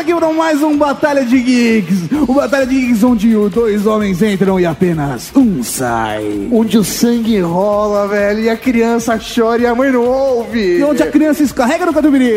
[0.00, 2.08] aqui para mais um Batalha de Geeks.
[2.26, 6.48] O Batalha de Geeks onde dois homens entram e apenas um sai.
[6.50, 10.78] Onde o sangue rola, velho, e a criança chora e a mãe não ouve.
[10.78, 12.32] E onde a criança escorrega no catupiry.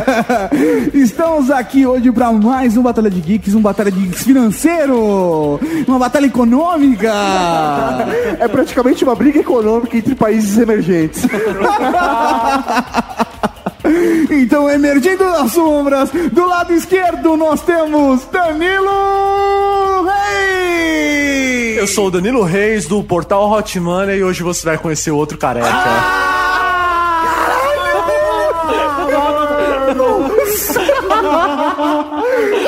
[0.94, 5.98] Estamos aqui hoje para mais um Batalha de Geeks, um Batalha de Geeks financeiro, uma
[5.98, 7.12] batalha econômica.
[8.40, 11.22] É praticamente uma briga econômica entre países emergentes.
[14.30, 21.76] Então, emergindo das sombras, do lado esquerdo nós temos Danilo Reis!
[21.78, 25.38] Eu sou o Danilo Reis do portal Hot Money e hoje você vai conhecer outro
[25.38, 25.66] careca.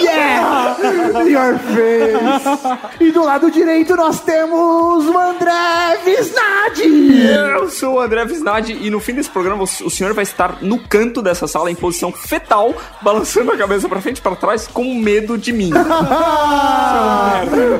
[0.00, 0.76] yeah!
[1.24, 2.78] Your face!
[3.00, 7.26] E do lado direito nós temos o André Visnadi!
[7.26, 10.78] Eu sou o André Visnadi e no fim desse programa o senhor vai estar no
[10.78, 14.94] canto dessa sala em posição fetal, balançando a cabeça pra frente e pra trás com
[14.94, 15.70] medo de mim.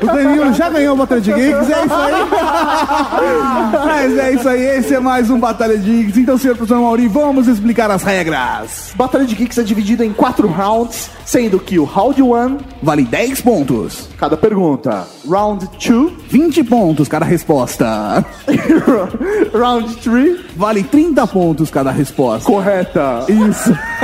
[0.01, 2.13] O Danilo já ganhou o Batalha de Geeks, é isso aí.
[3.85, 6.17] Mas é isso aí, esse é mais um Batalha de Geeks.
[6.17, 8.91] Então, senhor professor Mauri, vamos explicar as regras.
[8.95, 13.41] Batalha de Geeks é dividida em quatro rounds, sendo que o round 1, Vale 10
[13.41, 15.07] pontos, cada pergunta.
[15.27, 18.25] Round 2, 20 pontos cada resposta.
[19.53, 22.45] round 3, Vale 30 pontos cada resposta.
[22.45, 23.25] correta.
[23.29, 23.71] Isso.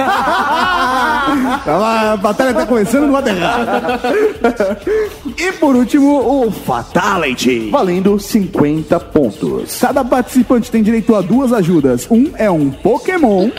[1.67, 3.99] a batalha tá começando no lado errado.
[5.37, 7.69] E por último, o Fatality.
[7.71, 9.79] Valendo 50 pontos.
[9.79, 12.07] Cada participante tem direito a duas ajudas.
[12.09, 13.49] Um é um Pokémon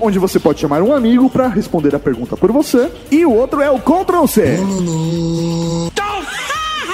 [0.00, 2.90] Onde você pode chamar um amigo pra responder a pergunta por você.
[3.10, 4.58] e o outro é o Ctrl C.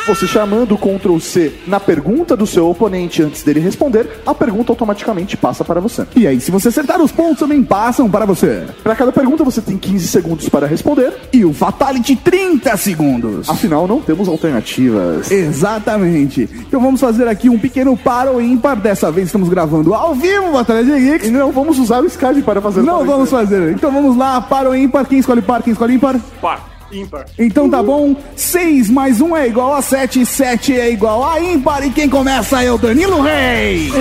[0.07, 4.71] Você chamando o Ctrl C na pergunta do seu oponente antes dele responder, a pergunta
[4.71, 6.07] automaticamente passa para você.
[6.15, 8.65] E aí, se você acertar, os pontos também passam para você.
[8.83, 11.15] Para cada pergunta você tem 15 segundos para responder.
[11.33, 13.49] E o Fatality 30 segundos.
[13.49, 15.31] Afinal, não temos alternativas.
[15.31, 16.51] Exatamente.
[16.69, 18.77] Então vamos fazer aqui um pequeno par ou ímpar.
[18.77, 21.31] Dessa vez estamos gravando ao vivo Batalha de E Geeks.
[21.31, 23.73] não vamos usar o Skype para fazer Não vamos fazer.
[23.73, 25.07] Então vamos lá, par ou ímpar.
[25.07, 26.21] Quem escolhe par, quem escolhe ímpar?
[26.43, 27.27] Par, ímpar.
[27.39, 28.17] Então tá bom.
[28.37, 31.85] 6 mais 1 é igual a 7, 7 é igual a ímpar.
[31.85, 33.93] E quem começa é o Danilo Reis.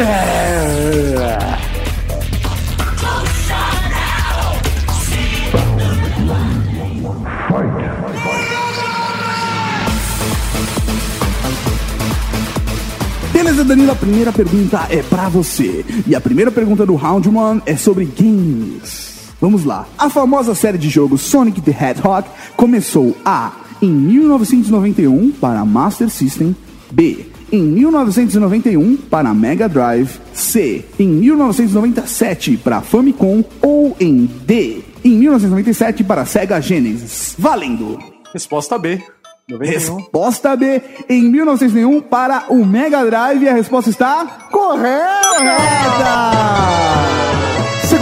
[13.32, 15.84] Beleza, Danilo, a primeira pergunta é pra você.
[16.08, 19.13] E a primeira pergunta do Round 1 é sobre games.
[19.44, 19.86] Vamos lá.
[19.98, 23.52] A famosa série de jogos Sonic the Hedgehog começou A.
[23.82, 26.56] Em 1991 para Master System.
[26.90, 27.26] B.
[27.52, 30.18] Em 1991 para Mega Drive.
[30.32, 30.86] C.
[30.98, 33.44] Em 1997 para Famicom.
[33.62, 34.82] Ou em D.
[35.04, 37.36] Em 1997 para Sega Genesis.
[37.38, 38.00] Valendo!
[38.32, 39.04] Resposta B.
[39.50, 39.98] 91.
[39.98, 43.50] Resposta B em 1901 para o Mega Drive.
[43.50, 45.04] A resposta está correta!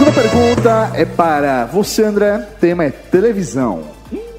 [0.02, 2.36] Segunda pergunta é para você, André.
[2.60, 3.84] Tema é televisão.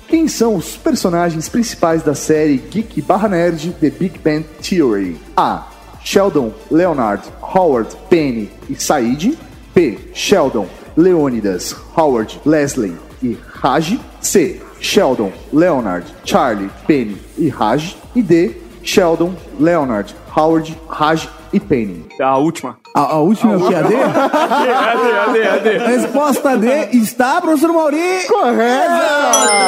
[0.10, 5.18] Quem são os personagens principais da série Geek barra Nerd The Big Bang Theory?
[5.38, 5.66] A.
[6.04, 9.38] Sheldon, Leonard, Howard, Penny e Said.
[9.74, 10.00] B.
[10.14, 13.98] Sheldon, Leonidas, Howard, Leslie e Raj.
[14.20, 14.62] C.
[14.82, 17.96] Sheldon, Leonard, Charlie, Penny e Raj.
[18.14, 18.58] E D.
[18.84, 22.04] Sheldon, Leonard, Howard, Raj e Penny.
[22.20, 22.78] A última.
[22.96, 23.76] A, a última é o que?
[23.76, 23.96] A D?
[23.96, 25.78] Cadê, cadê, cadê?
[25.78, 28.26] Resposta D está, professor Mauri.
[28.28, 29.64] Correta!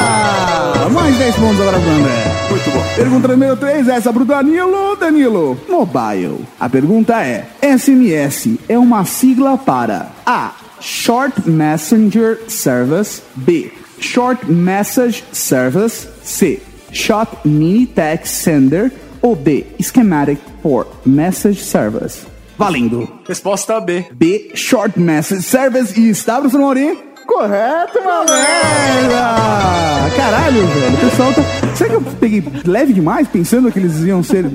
[0.91, 2.11] Mais 10 pontos agora pro André.
[2.49, 2.83] Muito bom.
[2.95, 4.95] Pergunta número 3, essa pro Danilo.
[4.95, 6.45] Danilo, mobile.
[6.59, 10.51] A pergunta é: SMS é uma sigla para A.
[10.79, 13.21] Short Messenger Service.
[13.35, 13.71] B.
[13.99, 16.07] Short Message Service.
[16.23, 16.61] C.
[16.91, 18.91] Short Mini Text Sender.
[19.25, 19.65] Ou D.
[19.81, 22.27] Schematic for Message Service.
[22.59, 23.09] Valendo.
[23.27, 24.05] Resposta B.
[24.13, 24.51] B.
[24.53, 25.99] Short Message Service.
[25.99, 26.95] E está, professor Mauri?
[27.25, 30.15] Correto, meu Merda!
[30.15, 30.93] Caralho, velho.
[30.93, 31.64] O pessoal tá.
[31.75, 34.49] Será que eu peguei leve demais pensando que eles iam ser Ah,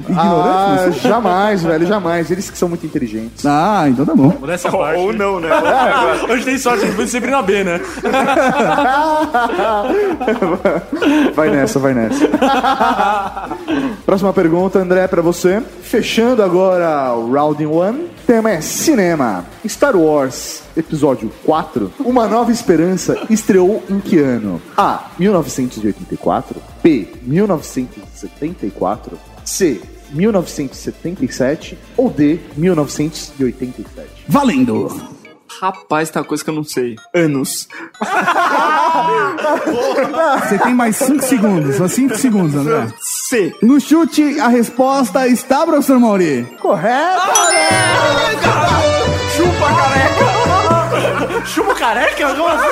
[0.83, 1.03] ignorantes?
[1.03, 2.31] jamais, velho, jamais.
[2.31, 3.45] Eles que são muito inteligentes.
[3.47, 4.35] Ah, então tá bom.
[4.47, 4.99] Nessa parte.
[4.99, 5.49] Ou não, né?
[6.31, 7.81] Hoje tem sorte, a gente vai sempre na B, né?
[11.35, 12.29] Vai nessa, vai nessa.
[14.05, 15.63] Próxima pergunta, André, pra você.
[15.83, 18.05] Fechando agora o Round 1.
[18.31, 19.45] Tema é cinema.
[19.67, 21.93] Star Wars, episódio 4.
[21.99, 24.63] Uma Nova Esperança estreou em que ano?
[24.77, 25.11] A.
[25.19, 26.63] 1984.
[26.81, 27.09] B.
[27.23, 29.19] 1974.
[29.45, 29.83] C.
[30.13, 34.25] 1977 ou D, 1987?
[34.29, 35.20] Valendo!
[35.59, 36.97] Rapaz, tem uma coisa que eu não sei.
[37.15, 37.69] Anos.
[40.41, 42.87] Você tem mais 5 segundos, só 5 segundos, André.
[43.29, 43.55] C.
[43.63, 46.47] No chute, a resposta está, professor Mauri.
[46.61, 47.21] Correto!
[47.21, 48.40] Chupa
[51.47, 52.35] Chupa careca?
[52.35, 52.67] Como assim?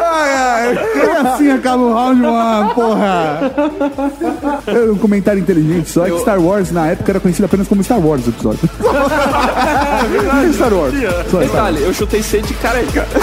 [0.00, 3.40] Ai, ai, e assim acaba o round, mano, porra.
[4.92, 7.98] Um comentário inteligente só é que Star Wars na época era conhecido apenas como Star
[7.98, 8.60] Wars o episódio.
[10.52, 10.94] Star Wars.
[11.30, 11.50] Só Star Wars.
[11.50, 13.06] Detalhe, eu chutei C de careca.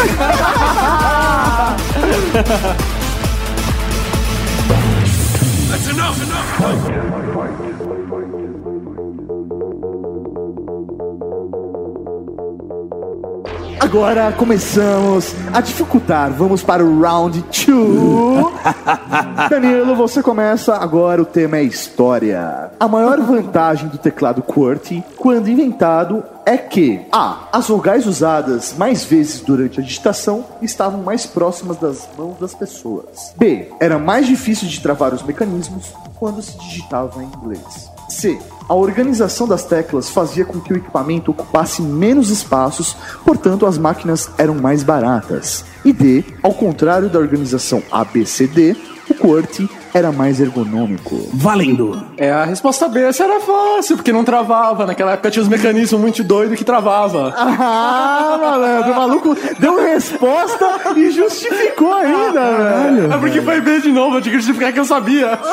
[13.80, 16.32] Agora começamos a dificultar.
[16.32, 17.56] Vamos para o round 2.
[19.50, 20.76] Danilo, você começa.
[20.76, 22.72] Agora o tema é história.
[22.80, 27.48] A maior vantagem do teclado QWERTY, quando inventado, é que A.
[27.52, 33.34] As vogais usadas mais vezes durante a digitação estavam mais próximas das mãos das pessoas.
[33.38, 33.70] B.
[33.80, 37.95] Era mais difícil de travar os mecanismos quando se digitava em inglês.
[38.16, 38.40] C.
[38.68, 44.30] A organização das teclas fazia com que o equipamento ocupasse menos espaços, portanto as máquinas
[44.38, 45.64] eram mais baratas.
[45.84, 46.24] E D.
[46.42, 48.76] Ao contrário da organização ABCD,
[49.10, 51.30] o QWERTY era mais ergonômico.
[51.32, 52.04] Valendo.
[52.18, 54.86] É, a resposta B, essa era fácil, porque não travava.
[54.86, 57.34] Naquela época tinha os mecanismos muito doidos que travava.
[57.68, 60.66] Ah, malandro, o maluco deu resposta
[60.96, 63.14] e justificou ainda, velho.
[63.14, 65.40] É porque foi B de novo, eu tinha que justificar que eu sabia.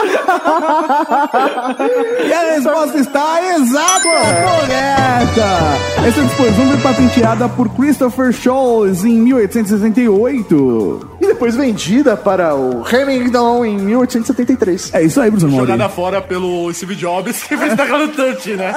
[2.27, 6.06] E a resposta está exata, correta.
[6.06, 11.12] Essa disposição foi patenteada por Christopher Scholz em 1868.
[11.43, 14.94] Depois vendida para o Remington em 1873.
[14.94, 15.56] É isso aí, Mauri.
[15.56, 18.73] Jogada fora pelo Steve Jobs, que fez teclado touch, né?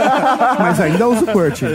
[0.58, 1.66] Mas ainda usa o QWERTY.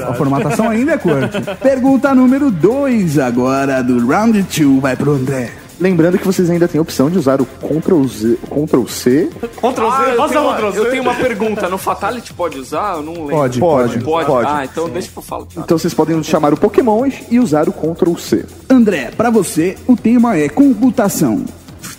[0.00, 1.56] a, a formatação ainda é QWERTY.
[1.60, 5.67] Pergunta número 2 agora do Round 2 vai pro André.
[5.80, 9.30] Lembrando que vocês ainda têm a opção de usar o Ctrl, Z, Ctrl C.
[9.56, 10.78] Ctrl Ah, Z, tenho uma, Ctrl Z.
[10.78, 11.68] eu tenho uma pergunta.
[11.68, 12.96] No Fatality pode usar?
[12.96, 13.28] Eu não lembro.
[13.36, 14.26] Pode, Pode, Pode?
[14.26, 14.48] pode.
[14.50, 15.46] Ah, então deixa eu falar.
[15.56, 18.44] Então vocês podem chamar o Pokémon e usar o Ctrl C.
[18.68, 21.44] André, para você, o tema é computação.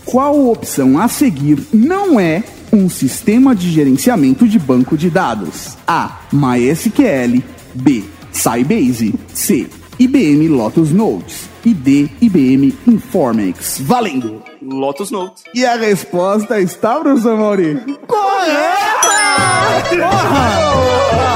[0.06, 2.44] Qual opção a seguir não é
[2.74, 5.78] um sistema de gerenciamento de banco de dados?
[5.88, 6.20] A.
[6.34, 7.42] MySQL.
[7.74, 8.04] B.
[8.32, 9.14] Sybase.
[9.34, 9.68] C.
[9.98, 11.49] IBM Lotus Notes.
[11.66, 12.10] E D.
[12.22, 13.80] IBM Informix.
[13.82, 14.42] Valendo!
[14.62, 15.44] Lotus Notes.
[15.54, 17.76] E a resposta está, professor Mauri?
[18.08, 21.29] Tava fazendo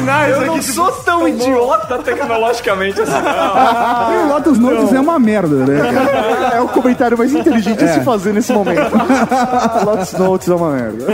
[0.00, 0.46] sinais Eu aqui.
[0.46, 4.24] não tipo, sou tão idiota tecnologicamente assim, não.
[4.24, 5.80] O Lotus Notes é uma merda, né?
[5.92, 6.54] cara?
[6.56, 8.80] É o comentário mais inteligente a se fazer nesse momento.
[9.84, 11.06] Lotus Notes é uma merda.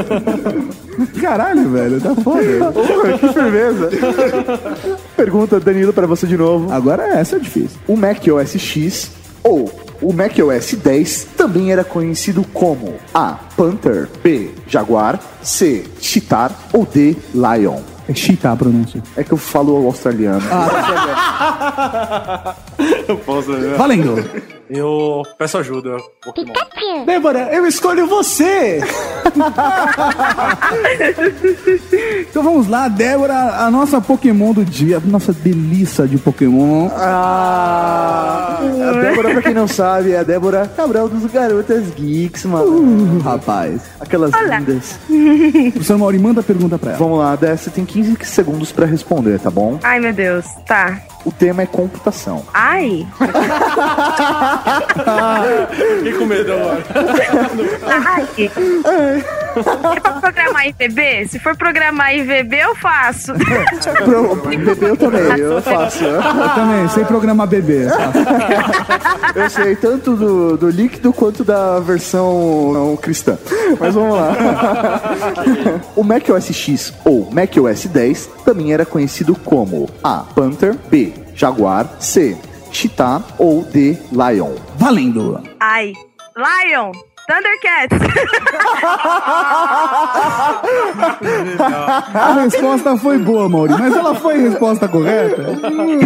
[1.21, 2.73] Caralho, velho, tá foda.
[2.73, 3.91] Porra, que firmeza.
[5.17, 6.73] Pergunta, Danilo, para você de novo.
[6.73, 7.79] Agora essa é difícil.
[7.87, 9.11] O Mac OS X
[9.43, 13.39] ou o Mac OS 10 também era conhecido como A.
[13.57, 14.51] Panther, B.
[14.67, 15.85] Jaguar, C.
[16.01, 17.17] Cheetah ou D.
[17.35, 17.81] Lion.
[18.09, 19.03] É cheetah a pronúncia.
[19.17, 20.41] É que eu falo australiano.
[23.77, 24.25] Valendo!
[24.69, 26.53] Eu peço ajuda, Pokémon.
[27.05, 28.81] Débora, eu escolho você!
[32.29, 36.91] então vamos lá, Débora, a nossa Pokémon do dia, a nossa delícia de Pokémon.
[36.97, 42.67] Ah, a Débora, pra quem não sabe, é a Débora Cabral dos Garotas Geeks, mano.
[42.67, 43.81] Uh, rapaz.
[43.99, 44.99] Aquelas lindas.
[45.73, 46.99] Professor Mauri, manda a pergunta pra ela.
[46.99, 49.79] Vamos lá, Dé, você tem 15 segundos pra responder, tá bom?
[49.83, 50.45] Ai, meu Deus.
[50.67, 51.01] Tá.
[51.25, 52.45] O tema é computação.
[52.53, 53.07] Ai.
[55.99, 56.85] Fiquei com medo agora.
[58.85, 59.25] Ai.
[59.97, 61.29] É pra programar em VB?
[61.29, 63.33] Se for programar em VB, eu faço.
[64.05, 66.05] Pro, bebê eu também, eu faço.
[66.05, 66.23] Eu
[66.55, 67.87] também, sei programar bebê.
[69.35, 73.37] Eu sei tanto do, do líquido quanto da versão não cristã.
[73.79, 74.33] Mas vamos lá.
[75.95, 80.25] O Mac OS X ou Mac OS 10 também era conhecido como A.
[80.35, 81.13] Panther, B.
[81.35, 82.37] Jaguar, C.
[82.71, 83.97] Cheetah ou D.
[84.13, 84.55] Lion.
[84.77, 85.41] Valendo!
[85.61, 85.93] Ai.
[86.37, 86.93] Lion.
[87.27, 87.99] Thundercats.
[92.15, 95.43] A resposta foi boa, Mauri, mas ela foi a resposta correta?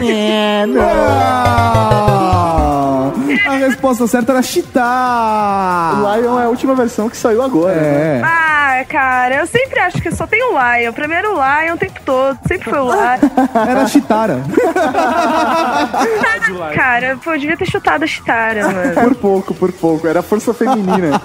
[0.03, 2.40] É, não.
[3.47, 5.93] A resposta certa era Cheetah.
[6.17, 7.75] Lion é a última versão que saiu agora.
[7.75, 8.19] né?
[8.19, 8.23] É.
[8.25, 10.93] Ah, cara, eu sempre acho que só tem o Lion.
[10.93, 12.39] Primeiro o Lion o tempo todo.
[12.47, 13.19] Sempre foi o Lion.
[13.69, 14.41] Era Chitara.
[16.75, 18.95] cara, pô, eu devia ter chutado a Chitara, mano.
[19.01, 20.07] Por pouco, por pouco.
[20.07, 21.21] Era a força feminina.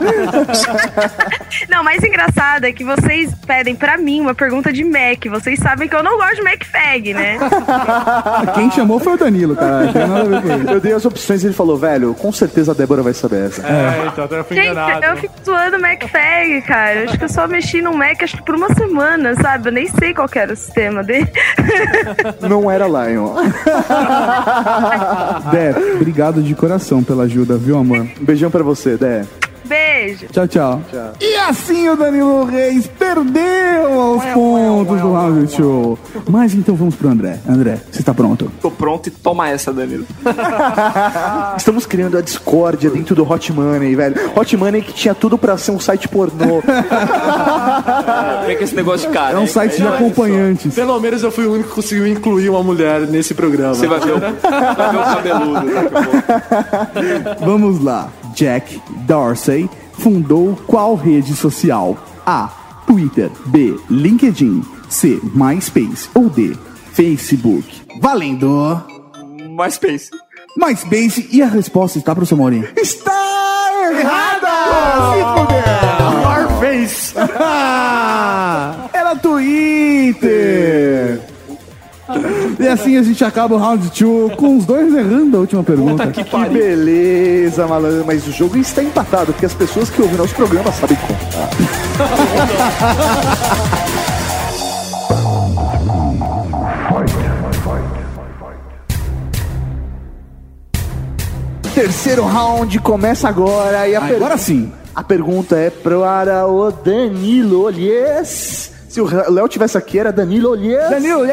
[1.69, 5.25] Não, mais engraçado é que vocês pedem pra mim uma pergunta de Mac.
[5.29, 7.37] Vocês sabem que eu não gosto de MacFag, né?
[8.53, 9.85] Quem chamou foi o Danilo, cara.
[9.85, 10.71] A.
[10.71, 13.65] Eu dei as opções e ele falou, velho, com certeza a Débora vai saber essa.
[13.65, 15.05] É, então até eu fui Gente, enganado.
[15.05, 16.95] eu fico zoando MacFag, cara.
[17.01, 19.69] Eu acho que eu só mexi no Mac acho que por uma semana, sabe?
[19.69, 21.27] Eu nem sei qual que era o sistema dele.
[22.47, 23.33] Não era Lion.
[25.51, 27.99] Dé, obrigado de coração pela ajuda, viu, amor?
[28.19, 29.23] Um beijão pra você, Dé.
[29.67, 30.27] Beijo.
[30.31, 30.81] Tchau, tchau.
[31.19, 35.99] E assim o Danilo Reis perdeu os pontos do round show.
[36.29, 37.39] Mas então vamos pro André.
[37.47, 38.51] André, você tá pronto?
[38.61, 40.05] Tô pronto e toma essa, Danilo.
[41.57, 44.15] Estamos criando a discórdia dentro do Hot Money, velho.
[44.35, 46.61] Hot Money que tinha tudo pra ser um site pornô.
[48.45, 49.37] Vem com esse negócio de cara.
[49.37, 50.73] É um site de acompanhantes.
[50.73, 53.73] Pelo menos eu fui o único que conseguiu incluir uma mulher nesse programa.
[53.73, 57.45] Você vai ver o, vai ver o cabeludo pouco.
[57.45, 58.09] Vamos lá.
[58.35, 61.97] Jack Dorsey fundou qual rede social?
[62.25, 62.49] A.
[62.85, 63.31] Twitter.
[63.47, 63.79] B.
[63.89, 64.61] LinkedIn.
[64.89, 65.19] C.
[65.33, 66.09] MySpace.
[66.13, 66.53] Ou D.
[66.93, 67.65] Facebook.
[68.01, 68.83] Valendo!
[69.57, 70.09] MySpace.
[70.57, 72.67] MySpace e a resposta está pro seu Maurinho.
[72.77, 73.13] Está
[73.89, 74.47] errada!
[75.13, 75.65] Se fuder!
[76.23, 77.13] Warface!
[78.93, 81.24] Era Twitter!
[82.65, 86.07] E assim a gente acaba o round 2 com os dois errando a última pergunta.
[86.07, 88.03] que beleza, malandro.
[88.07, 91.49] Mas o jogo está empatado, porque as pessoas que ouvem nosso programa sabem contar.
[101.73, 104.71] Terceiro round começa agora e a, per- Agora sim.
[104.95, 108.71] a pergunta é para o Danilo Olhes.
[108.95, 110.89] Se o Léo tivesse aqui, era Danilo Olhes.
[110.89, 111.23] Danilo,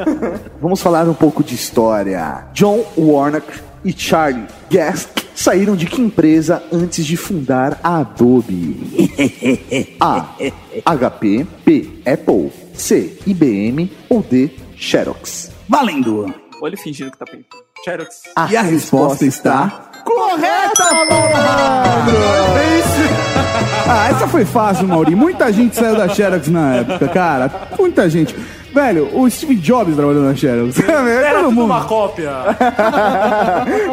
[0.62, 2.46] Vamos falar um pouco de história.
[2.54, 3.46] John Warnock
[3.84, 9.12] e Charlie Guest saíram de que empresa antes de fundar a Adobe?
[10.00, 10.26] A.
[10.86, 11.46] HP.
[11.66, 12.00] B.
[12.10, 12.50] Apple.
[12.72, 13.18] C.
[13.26, 13.92] IBM.
[14.08, 14.50] Ou D.
[14.74, 15.50] Xerox.
[15.68, 16.34] Valendo!
[16.62, 17.44] Olha ele fingindo que tá pensando.
[17.84, 18.22] Xerox.
[18.50, 22.14] E a resposta está correta, malandro!
[23.86, 25.14] Ah, essa foi fácil, Mauri.
[25.14, 27.50] Muita gente saiu da Xerox na época, cara.
[27.78, 28.34] Muita gente.
[28.74, 30.78] Velho, o Steve Jobs trabalhou na Xerox.
[30.80, 31.64] Era Todo tudo mundo.
[31.66, 32.30] uma cópia.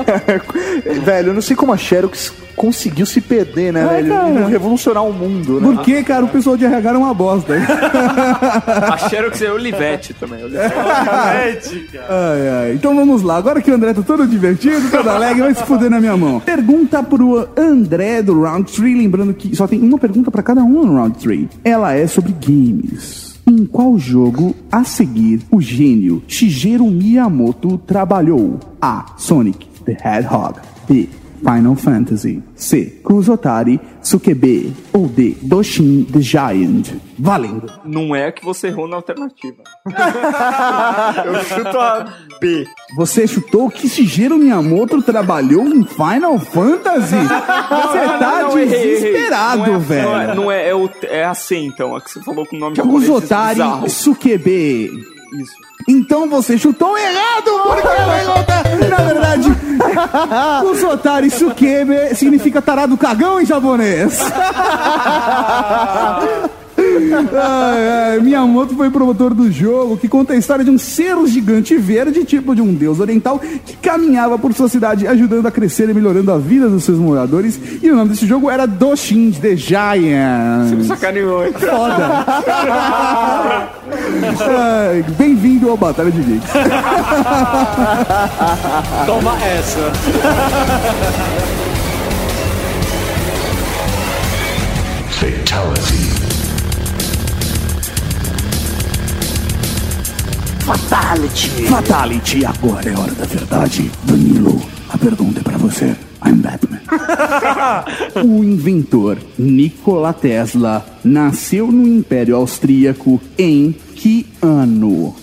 [1.03, 4.09] Velho, eu não sei como a Xerox conseguiu se perder, né, velho?
[4.09, 4.48] cara.
[4.48, 5.67] Revolucionar o mundo, né?
[5.74, 7.53] Porque, cara, o pessoal de RH era uma bosta.
[7.55, 10.43] A Xerox é Olivetti também.
[10.43, 11.88] Olivetti.
[11.93, 12.05] Cara.
[12.09, 12.74] Ai, ai.
[12.74, 13.38] Então vamos lá.
[13.38, 16.41] Agora que o André tá todo divertido, todo alegre, vai se fuder na minha mão.
[16.41, 18.98] Pergunta pro André do Round 3.
[18.98, 21.48] Lembrando que só tem uma pergunta pra cada um no Round 3.
[21.63, 23.28] Ela é sobre games.
[23.50, 28.60] Em qual jogo a seguir o gênio Shigeru Miyamoto trabalhou?
[28.79, 29.15] A.
[29.18, 30.60] Sonic the Hedgehog.
[30.88, 31.10] B.
[31.39, 32.43] Final Fantasy.
[32.55, 33.00] C.
[33.03, 34.74] Kusotari Sukebe.
[34.93, 35.36] Ou D.
[35.41, 36.89] Doshin the Giant.
[37.17, 37.72] Valendo.
[37.84, 39.58] Não é que você errou na alternativa.
[41.25, 42.05] Eu chuto a
[42.39, 42.65] B.
[42.96, 47.15] Você chutou que Shigeru Miyamoto trabalhou em Final Fantasy?
[47.19, 48.96] Você tá Não, errei, errei.
[48.96, 50.08] desesperado, Não é- velho.
[50.10, 51.96] Não é, não é, é, o, é a C, então.
[51.96, 53.89] A que você falou com o nome japonês Kusotari bizarro.
[55.33, 55.53] Isso.
[55.88, 59.50] Então você chutou errado, porque pergunta, na verdade,
[60.62, 64.19] Kusotari Sukebe significa tarado cagão em japonês.
[67.34, 71.75] Ai, ai, Miyamoto foi promotor do jogo que conta a história de um ser gigante
[71.77, 75.94] verde, tipo de um deus oriental, que caminhava por sua cidade ajudando a crescer e
[75.94, 77.60] melhorando a vida dos seus moradores.
[77.82, 80.84] E o nome desse jogo era Doshin the Giant.
[80.86, 81.53] Sacaneou, hein?
[81.53, 82.25] Foda!
[84.41, 86.50] Ai, Bem-vindo ao Batalha de Geeks.
[89.06, 89.91] Toma essa.
[95.20, 96.18] Fatality,
[102.45, 103.91] agora é hora da verdade.
[104.03, 105.95] Danilo, a pergunta é pra você.
[106.23, 106.79] I'm Batman.
[108.23, 115.15] o inventor Nikola Tesla nasceu no Império Austríaco em que ano?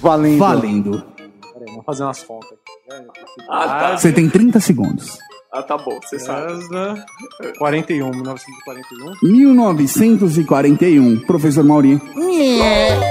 [0.00, 0.38] Valendo.
[0.38, 1.04] Valendo.
[1.52, 3.06] Peraí, vamos fazer umas contas aqui.
[3.48, 3.96] Ah, tá.
[3.96, 5.18] Você tem 30 segundos.
[5.56, 6.48] Ah, tá bom, você sabe.
[6.48, 6.96] Tesla,
[7.58, 9.12] 41, 1941.
[9.22, 11.20] 1941.
[11.20, 12.02] Professor Mauri.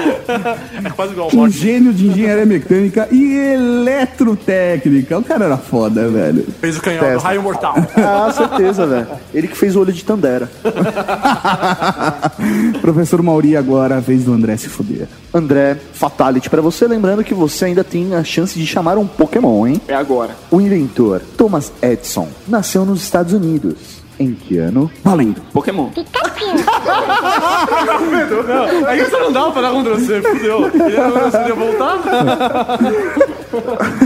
[0.85, 5.19] É quase igual a Um gênio de engenharia mecânica e eletrotécnica.
[5.19, 6.45] O cara era foda, velho.
[6.61, 7.23] Fez o canhão do Tesla.
[7.29, 7.75] raio mortal.
[7.97, 9.07] Ah, certeza, velho.
[9.35, 10.49] Ele que fez o olho de Tandera.
[12.81, 15.09] Professor Mauri, agora a vez do André se fuder.
[15.33, 19.67] André, Fatality pra você, lembrando que você ainda tem a chance de chamar um Pokémon,
[19.67, 19.81] hein?
[19.87, 20.31] É agora.
[20.51, 23.98] O inventor Thomas Edison nasceu nos Estados Unidos.
[24.19, 24.91] Em que ano?
[25.05, 25.41] Valendo.
[25.53, 25.91] Pokémon.
[28.87, 30.67] Aí você não dá pra dar contra você, fudeu.
[30.67, 30.97] Ele
[31.31, 31.99] Você ia voltar?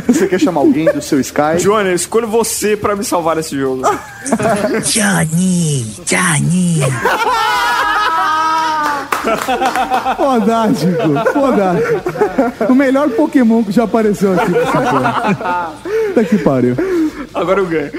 [0.06, 1.56] Você quer chamar alguém do seu Sky?
[1.58, 3.82] Johnny, eu escolho você pra me salvar nesse jogo.
[4.86, 6.80] Johnny, Johnny.
[10.16, 12.72] Fodástico, fodástico.
[12.72, 15.72] O melhor Pokémon que já apareceu aqui nessa porra.
[16.08, 16.76] Puta que pariu.
[17.34, 17.90] Agora eu ganho.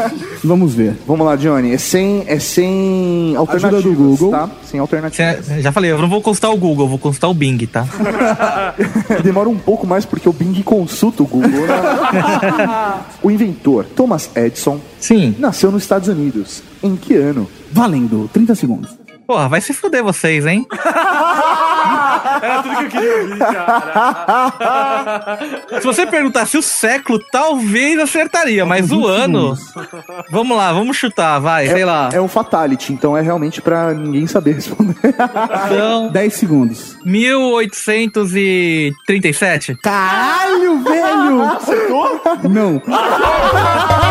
[0.44, 0.96] Vamos ver.
[1.06, 1.72] Vamos lá, Johnny.
[1.72, 4.30] É sem, é sem alternativas, do Google.
[4.30, 4.50] tá?
[4.64, 5.44] Sem alternativas.
[5.46, 7.86] Cê- Já falei, eu não vou consultar o Google, eu vou consultar o Bing, tá?
[9.22, 12.94] Demora um pouco mais porque o Bing consulta o Google, né?
[13.22, 15.34] o inventor Thomas Edison Sim.
[15.38, 16.62] nasceu nos Estados Unidos.
[16.82, 17.48] Em que ano?
[17.72, 18.28] Valendo.
[18.32, 18.90] 30 segundos.
[19.26, 20.64] Porra, vai se fuder vocês, hein?
[22.42, 25.38] Era tudo que eu queria ouvir, cara.
[25.80, 29.54] Se você perguntasse o século, talvez acertaria, mas o ano.
[30.30, 32.08] Vamos lá, vamos chutar, vai, sei lá.
[32.12, 34.96] É um fatality, então é realmente pra ninguém saber responder.
[35.02, 36.96] Então, 10 segundos.
[37.04, 39.74] 1837?
[39.76, 41.42] Caralho, velho!
[41.56, 42.20] Acertou?
[42.48, 42.82] Não.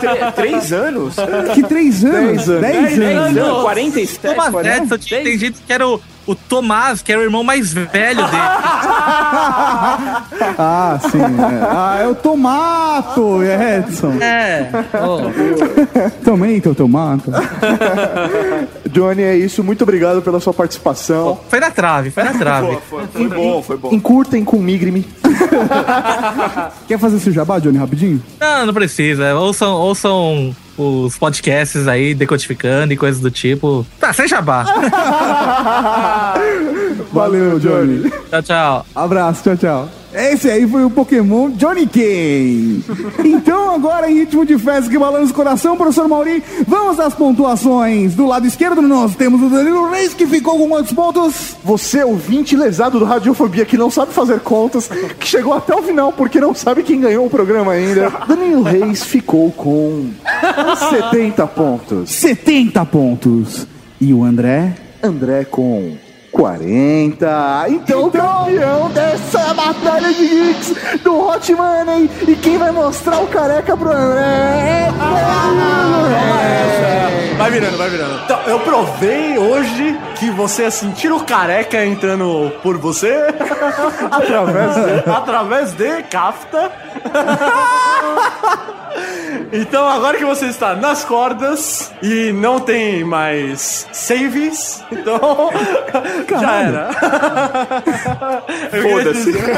[0.00, 1.14] Tre- Três anos?
[1.54, 2.46] Que três anos?
[2.46, 2.60] Dez anos.
[2.60, 3.34] Dez anos.
[3.34, 4.20] Não, 47.
[4.34, 4.76] Thomas 40?
[4.78, 8.22] Edison tinha entendido que era o, o Tomás, que era o irmão mais velho dele.
[10.60, 11.18] Ah, sim.
[11.20, 11.66] é.
[11.70, 14.12] Ah, é o tomato, Edson.
[14.20, 14.68] É.
[14.94, 15.30] Ô,
[16.24, 17.30] Também teu tomato.
[18.88, 19.62] Johnny, é isso.
[19.62, 21.38] Muito obrigado pela sua participação.
[21.48, 22.78] foi na trave, foi na trave.
[22.88, 23.92] Foi, foi bom, foi bom.
[23.92, 25.06] Encurtem com Migrime.
[26.88, 28.22] Quer fazer seu jabá, Johnny, rapidinho?
[28.40, 29.34] Não, não precisa.
[29.34, 33.84] Ouçam, ouçam os podcasts aí, decodificando e coisas do tipo.
[33.98, 34.64] Tá, sem jabá.
[37.12, 38.10] Valeu, Johnny.
[38.30, 38.86] Tchau, tchau.
[38.94, 39.88] Abraço, tchau, tchau.
[40.12, 42.84] Esse aí foi o Pokémon Johnny Kane.
[43.24, 48.14] Então, agora em ritmo de festa que balança o coração, professor Mauri, vamos às pontuações.
[48.14, 51.56] Do lado esquerdo nós temos o Danilo Reis, que ficou com quantos pontos?
[51.62, 56.12] Você, ouvinte lesado do Radiofobia, que não sabe fazer contas, que chegou até o final
[56.12, 58.10] porque não sabe quem ganhou o programa ainda.
[58.26, 60.10] Danilo Reis ficou com
[60.90, 62.10] 70 pontos.
[62.10, 63.66] 70 pontos.
[64.00, 64.74] E o André?
[65.02, 66.07] André com
[66.38, 67.66] 40.
[67.68, 70.72] Então, o campeão dessa batalha de geeks
[71.02, 72.08] do Hot Money.
[72.28, 74.88] E quem vai mostrar o careca pro André é.
[77.36, 78.20] Vai virando, vai virando.
[78.24, 83.34] Então, eu provei hoje que você ia sentir o careca entrando por você
[84.08, 86.70] através de, através de Kafta.
[89.52, 95.50] Então, agora que você está nas cordas e não tem mais saves, então
[96.36, 96.88] já era.
[98.82, 99.24] Foda-se.
[99.32, 99.56] dizer-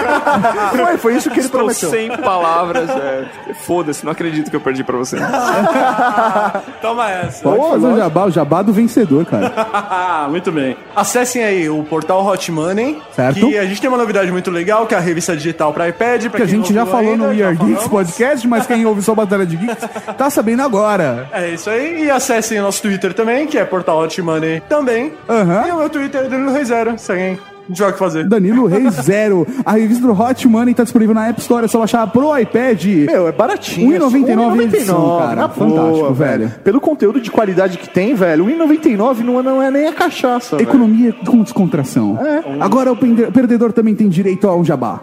[0.76, 1.90] Foi, foi isso que ele Estou prometeu.
[1.90, 2.90] sem palavras.
[3.00, 3.24] É.
[3.54, 5.16] Foda-se, não acredito que eu perdi pra você.
[6.82, 7.42] Toma essa.
[7.42, 10.26] Pode fazer o jabá, o jabá do vencedor, cara.
[10.28, 10.76] Muito bem.
[10.94, 13.00] Acessem aí o portal Hot Money.
[13.12, 13.34] Certo.
[13.40, 16.26] Que a gente tem uma novidade muito legal, que é a revista digital para iPad.
[16.30, 19.46] Que a gente já falou no We Are Geeks Podcast, mas quem ouve só Batalha
[19.46, 21.28] de Geeks tá sabendo agora.
[21.32, 22.04] É isso aí.
[22.04, 25.12] E acessem o nosso Twitter também, que é portal Hot Money também.
[25.28, 25.64] Aham.
[25.68, 26.98] E o meu Twitter é Danilo Rei Zero.
[26.98, 27.38] Se alguém
[27.72, 28.28] tiver o que fazer.
[28.28, 29.46] Danilo Reis Zero.
[29.64, 32.84] A revista do Hot Money tá disponível na App Store, é só baixar pro iPad.
[32.84, 33.98] Meu, é baratinho.
[33.98, 35.34] 1,99 edição, cara.
[35.42, 36.52] na Fantástico, boa, velho.
[36.64, 40.56] Pelo conteúdo de qualidade que tem, velho, 1,99 não, é- não é nem a cachaça,
[40.56, 40.68] velho.
[40.68, 42.18] Economia com descontração.
[42.60, 45.00] Agora o perdedor também tem direito a um jabá.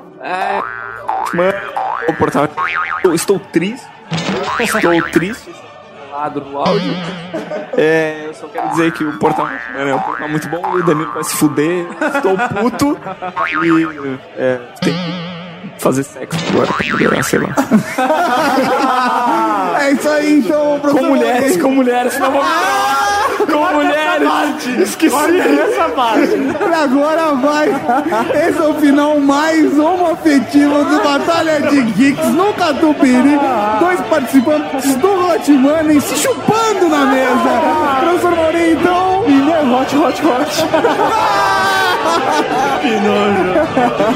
[1.33, 1.53] Mano,
[2.09, 2.47] o portal.
[3.03, 3.85] Eu estou triste.
[4.59, 5.49] Estou triste.
[6.17, 6.93] Lado no áudio.
[7.79, 10.83] É, eu só quero dizer que o portal é um portal muito bom e o
[10.83, 11.85] Danilo vai se fuder.
[12.15, 12.97] Estou puto.
[13.47, 13.53] E
[14.35, 17.49] é, tem que fazer sexo agora pra melhorar, sei lá.
[19.79, 22.41] É isso aí, então, Com mulheres, com mulheres, não vou.
[23.45, 24.27] Com mulheres.
[24.89, 26.33] Esqueci essa parte.
[26.33, 27.69] E agora vai.
[28.47, 33.37] Esse é o final mais homoafetivo do Batalha de Geeks no Catupiry.
[33.79, 37.61] Dois participantes do Hot Money se chupando na mesa.
[38.01, 39.21] Transformaria então.
[39.27, 40.47] Menino, hot, hot, hot.
[42.81, 43.53] que nojo.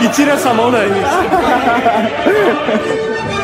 [0.03, 0.89] E tira essa mão daí.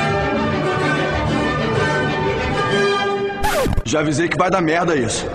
[3.87, 5.25] Já avisei que vai dar merda isso.